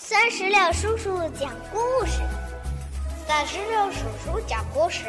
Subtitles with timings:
[0.00, 2.20] 三十六叔叔讲故事，
[3.26, 5.02] 三十六叔叔讲故事，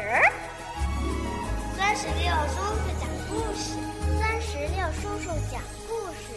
[1.78, 3.78] 三十六叔叔讲故事，
[4.18, 6.34] 三十六叔叔讲故事。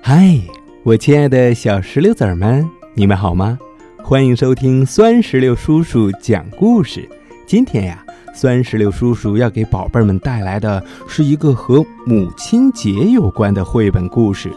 [0.00, 0.40] 嗨，
[0.84, 2.64] 我亲爱的小石榴籽儿们，
[2.94, 3.58] 你们好吗？
[4.04, 7.06] 欢迎收听酸石榴叔叔讲故事。
[7.48, 14.54] 今天呀，酸石榴叔叔要给宝贝们带来的是一个和母亲节有关的绘本故事。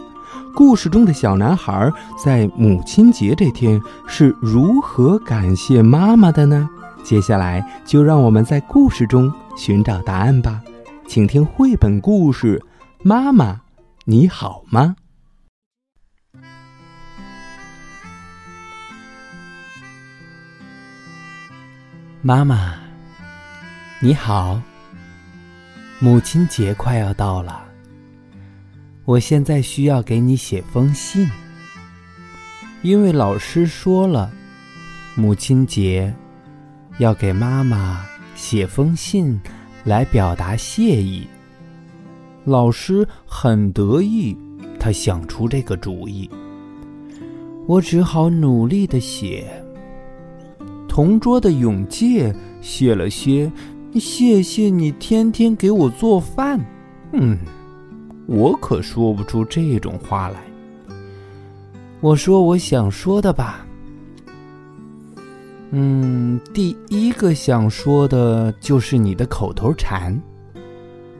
[0.56, 6.66] 故事中的小男孩在母亲节这天是如何感谢妈妈的呢？
[7.04, 10.62] 接下来就让我们在故事中寻找答案吧。
[11.06, 12.58] 请听绘本故事
[13.02, 13.60] 《妈妈，
[14.06, 14.96] 你好吗》。
[22.22, 22.76] 妈妈，
[24.00, 24.58] 你好。
[25.98, 27.65] 母亲节快要到了。
[29.06, 31.30] 我现在需要给你写封信，
[32.82, 34.32] 因为老师说了，
[35.14, 36.12] 母亲节
[36.98, 38.04] 要给妈妈
[38.34, 39.40] 写封信
[39.84, 41.24] 来表达谢意。
[42.44, 44.36] 老师很得意，
[44.76, 46.28] 他想出这个主意。
[47.68, 49.46] 我只好努力的写。
[50.88, 53.50] 同桌的永介写了些
[53.94, 56.58] ：“谢谢你天天给我做饭。”
[57.14, 57.38] 嗯。
[58.26, 60.40] 我可说不出这种话来。
[62.00, 63.64] 我说我想说的吧。
[65.70, 70.16] 嗯，第一个想说的就是你的口头禅。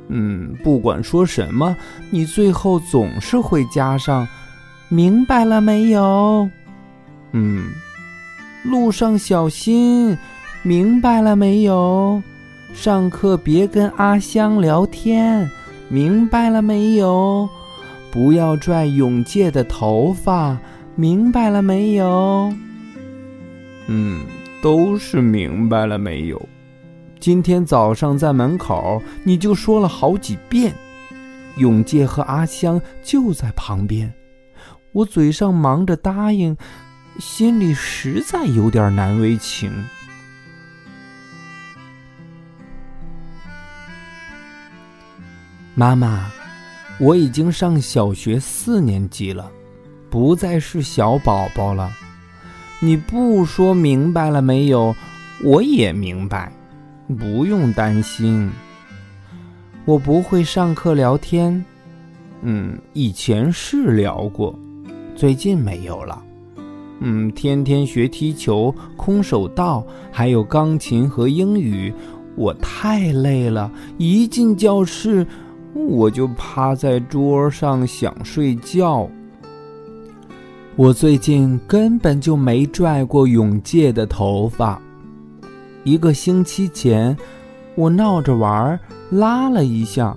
[0.08, 1.76] 嗯，不管说什么，
[2.10, 4.26] 你最后总是会加上
[4.88, 6.48] “明白了没有”。
[7.32, 7.70] 嗯，
[8.64, 10.16] 路上小心，
[10.62, 12.22] 明白了没有？
[12.72, 15.50] 上课别跟阿香聊天。
[15.88, 17.48] 明白了没有？
[18.10, 20.58] 不要拽永介的头发，
[20.94, 22.52] 明白了没有？
[23.86, 24.20] 嗯，
[24.62, 26.48] 都是明白了没有？
[27.20, 30.74] 今天早上在门口你就说了好几遍，
[31.56, 34.12] 永介和阿香就在旁边，
[34.92, 36.56] 我嘴上忙着答应，
[37.18, 39.70] 心里实在有点难为情。
[45.78, 46.32] 妈妈，
[46.98, 49.52] 我已经上小学四年级了，
[50.08, 51.92] 不再是小宝宝了。
[52.80, 54.96] 你不说明白了没有？
[55.44, 56.50] 我也明白，
[57.18, 58.50] 不用担心。
[59.84, 61.62] 我不会上课聊天，
[62.40, 64.58] 嗯，以前是聊过，
[65.14, 66.22] 最近没有了。
[67.00, 71.92] 嗯，天天学踢球、空手道，还有钢琴和英语，
[72.34, 75.26] 我太累了，一进教室。
[75.84, 79.08] 我就趴在桌上想睡觉。
[80.74, 84.80] 我最近根本就没拽过永介的头发。
[85.84, 87.16] 一个星期前，
[87.74, 88.78] 我闹着玩
[89.10, 90.16] 拉了一下，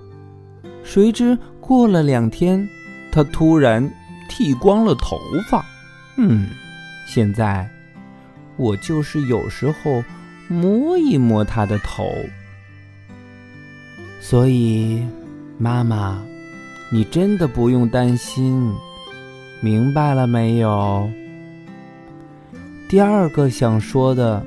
[0.83, 2.67] 谁知过了两天，
[3.11, 3.87] 他突然
[4.27, 5.17] 剃光了头
[5.49, 5.63] 发。
[6.17, 6.47] 嗯，
[7.05, 7.69] 现在
[8.57, 10.03] 我就是有时候
[10.47, 12.03] 摸一摸他的头，
[14.19, 15.05] 所以。
[15.61, 16.23] 妈妈，
[16.89, 18.73] 你真的不用担心，
[19.59, 21.11] 明白了没有？
[22.87, 24.41] 第二个想说的，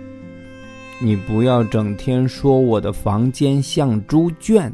[1.02, 4.72] 你不要整天说我的房间像猪圈，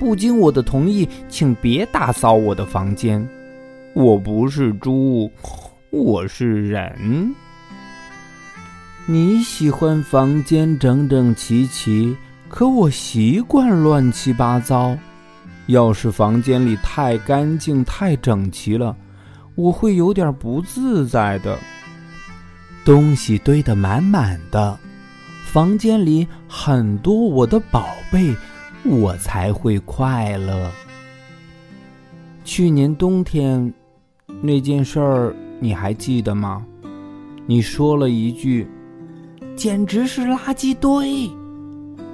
[0.00, 3.22] 不经我的同意，请别打扫我的房间。
[3.92, 5.30] 我不是猪，
[5.90, 7.34] 我是人。
[9.04, 12.16] 你喜欢房间整整齐齐，
[12.48, 14.96] 可我习惯乱七八糟。
[15.66, 18.96] 要是房间里太干净、太整齐了，
[19.54, 21.58] 我会有点不自在的。
[22.84, 24.78] 东西堆得满满的，
[25.44, 28.34] 房间里很多我的宝贝，
[28.84, 30.70] 我才会快乐。
[32.44, 33.74] 去年冬天
[34.40, 36.64] 那件事儿你还记得吗？
[37.44, 38.68] 你说了一句
[39.56, 41.28] ：“简直是垃圾堆”，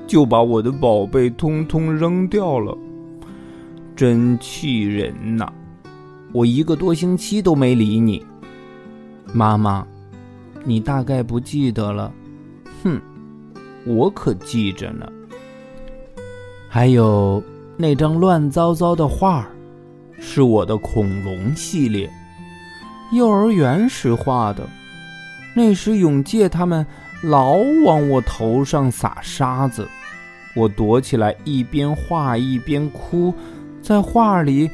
[0.09, 2.77] 就把我的宝贝通通扔掉了。
[3.95, 5.47] 真气人呐！
[6.33, 8.25] 我一个多星期都没理你，
[9.35, 9.87] 妈妈，
[10.65, 12.13] 你大概不记得了。
[12.83, 13.01] 哼，
[13.85, 15.07] 我可记着呢。
[16.69, 17.43] 还有
[17.77, 19.47] 那张乱糟糟的画
[20.19, 22.11] 是我的恐龙系列，
[23.13, 24.67] 幼儿园时画的。
[25.55, 26.87] 那时永介他们
[27.23, 29.87] 老往我头上撒沙子，
[30.57, 33.35] 我躲起来一边画一边哭。
[33.83, 34.71] 在画里，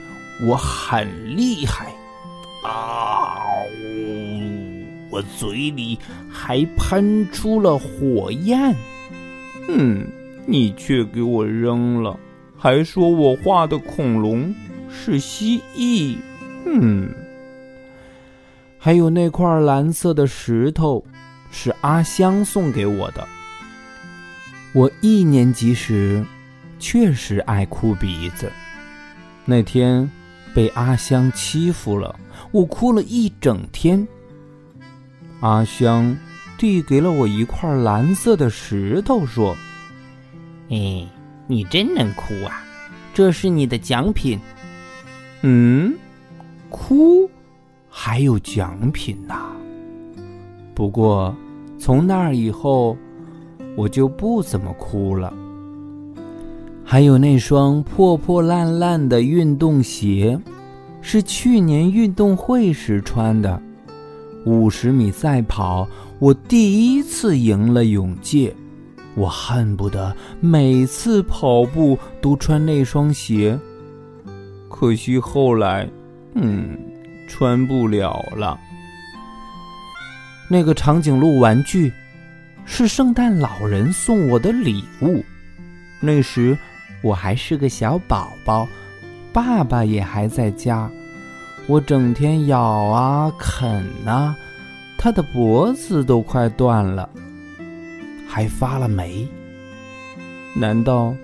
[0.47, 1.87] 我很厉害，
[2.63, 3.39] 啊！
[5.11, 5.99] 我嘴里
[6.31, 8.77] 还喷出了火焰。
[9.69, 10.07] 嗯，
[10.47, 12.19] 你却给我扔了，
[12.57, 14.55] 还说我画的恐龙
[14.91, 16.19] 是蜥蜴。
[16.67, 17.11] 嗯，
[18.79, 21.03] 还有那块蓝色的石头，
[21.51, 23.27] 是阿香送给我的。
[24.75, 26.23] 我一年级时
[26.79, 28.53] 确实爱哭鼻子，
[29.51, 30.11] 那天
[30.55, 32.15] 被阿香欺负了，
[32.51, 34.07] 我哭了一整天。
[35.41, 36.15] 阿香
[36.59, 39.57] 递给了我一块蓝色的石头，说
[40.69, 41.09] ：“哎，
[41.47, 42.63] 你真能哭啊，
[43.15, 44.39] 这是你的奖品。”
[45.41, 45.97] 嗯，
[46.69, 47.31] 哭
[47.89, 49.51] 还有奖品呐。
[50.75, 51.35] 不过
[51.79, 52.95] 从那儿以后，
[53.79, 55.33] 我就不怎么哭了。
[56.91, 60.41] 还有那双破破烂烂的运动鞋，
[61.03, 63.61] 是去年运动会时穿的。
[64.47, 65.87] 五十米赛跑，
[66.19, 68.57] 我第一次赢了泳界，
[69.15, 73.59] 我恨不得每次跑步都穿那双鞋。
[74.71, 75.87] 可惜后来，
[76.37, 76.75] 嗯，
[77.29, 78.59] 穿不了了。
[80.49, 81.93] 那个长颈鹿玩具，
[82.65, 85.23] 是圣诞老人送我的礼物。
[86.01, 86.57] 那时
[87.03, 88.67] 我还是个小宝宝，
[89.33, 90.91] 爸爸也还在家。
[91.67, 94.35] 我整天咬啊啃啊，
[94.97, 97.09] 他的脖子都快断了，
[98.27, 99.29] 还发了霉。
[100.55, 101.15] 难道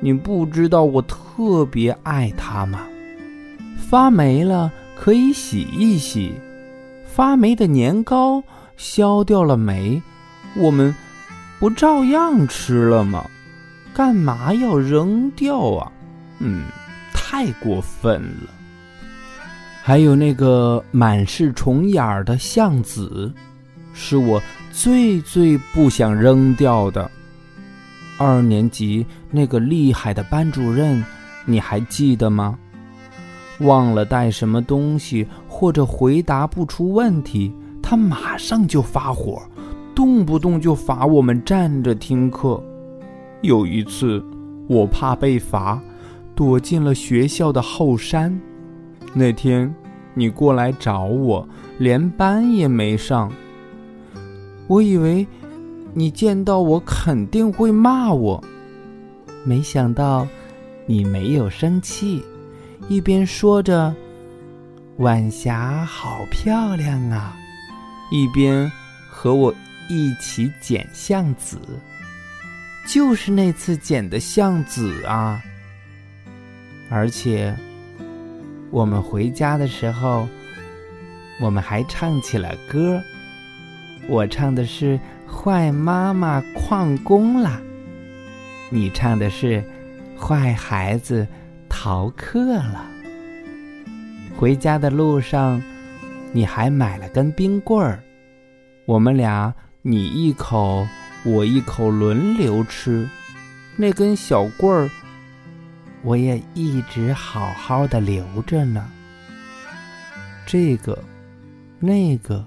[0.00, 2.80] 你不知道我特别爱他吗？
[3.78, 6.34] 发霉了可以洗一洗，
[7.06, 8.42] 发霉的年糕
[8.76, 10.00] 消掉了霉，
[10.56, 10.94] 我们
[11.58, 13.24] 不照样吃了吗？
[13.96, 15.90] 干嘛要扔掉啊？
[16.40, 16.66] 嗯，
[17.14, 18.50] 太过分了。
[19.82, 23.32] 还有那个满是虫眼儿的橡子，
[23.94, 24.38] 是我
[24.70, 27.10] 最最不想扔掉的。
[28.18, 31.02] 二年级那个厉害的班主任，
[31.46, 32.58] 你还记得吗？
[33.60, 37.50] 忘了带什么东西，或者回答不出问题，
[37.82, 39.40] 他马上就发火，
[39.94, 42.62] 动不动就罚我们站着听课。
[43.42, 44.24] 有一次，
[44.68, 45.80] 我怕被罚，
[46.34, 48.38] 躲进了学校的后山。
[49.12, 49.72] 那天，
[50.14, 51.48] 你过来找我，
[51.78, 53.30] 连班也没上。
[54.66, 55.26] 我以为
[55.94, 58.42] 你见到我肯定会骂我，
[59.44, 60.26] 没想到
[60.86, 62.22] 你没有生气，
[62.88, 63.94] 一边说着
[64.98, 67.36] “晚霞好漂亮啊”，
[68.10, 68.70] 一边
[69.08, 69.54] 和我
[69.88, 71.58] 一起捡橡子。
[72.86, 75.42] 就是那次捡的橡子啊，
[76.88, 77.54] 而且。
[78.72, 80.28] 我们回家的时候，
[81.40, 83.00] 我们还唱起了歌。
[84.08, 84.98] 我唱的是
[85.32, 87.62] 《坏妈妈旷工啦》，
[88.68, 89.62] 你唱的是
[90.20, 91.26] 《坏孩子
[91.68, 92.84] 逃课了》。
[94.36, 95.62] 回家的路上，
[96.32, 98.02] 你还买了根冰棍儿，
[98.84, 100.86] 我们俩你一口
[101.26, 103.08] 我一口轮流吃，
[103.76, 104.88] 那根小棍儿。
[106.04, 108.88] 我也一直好好的留着呢。
[110.46, 110.96] 这个，
[111.80, 112.46] 那个，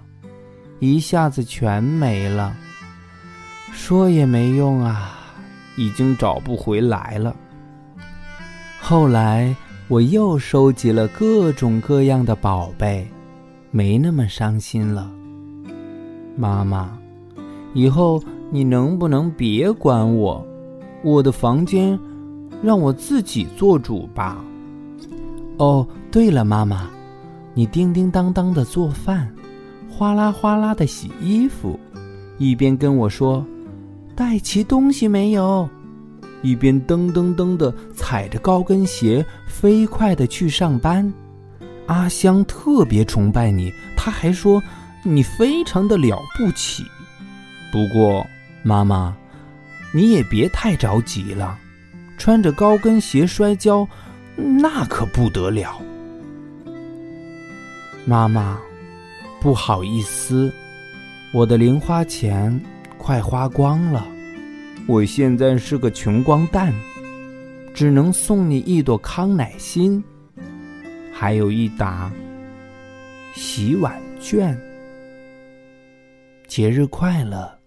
[0.80, 2.56] 一下子全没了。
[3.74, 5.20] 说也没用啊，
[5.76, 7.36] 已经找不回来了。
[8.80, 9.54] 后来
[9.90, 13.06] 我又收集了各种各样的宝贝，
[13.72, 15.12] 没那么伤心了。
[16.38, 16.98] 妈妈，
[17.74, 20.46] 以后你能不能别管我？
[21.04, 21.98] 我的房间。
[22.62, 24.44] 让我自己做主吧。
[25.58, 26.90] 哦，对了，妈妈，
[27.54, 29.34] 你叮叮当当的做饭，
[29.90, 31.80] 哗啦哗啦的洗衣服，
[32.38, 33.46] 一边跟我说
[34.14, 35.70] 带齐东西没有，
[36.42, 41.10] 一边噔噔噔的踩着高跟鞋飞快的去上班。
[41.86, 44.62] 阿香特别崇拜你，他还说
[45.02, 46.84] 你非常的了不起。
[47.72, 48.26] 不过，
[48.64, 49.16] 妈妈，
[49.92, 51.58] 你也别太着急了。
[52.18, 53.88] 穿着高跟鞋摔跤，
[54.36, 55.82] 那可不得了。
[58.06, 58.60] 妈妈，
[59.40, 60.52] 不好意思，
[61.32, 62.60] 我的零花钱
[62.98, 64.06] 快花光了，
[64.86, 66.74] 我现在是个穷光蛋，
[67.74, 70.04] 只能送你一朵康乃馨，
[71.14, 72.12] 还有一打
[73.34, 74.60] 洗碗卷。
[76.48, 77.59] 节日快乐，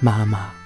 [0.00, 0.59] 妈妈。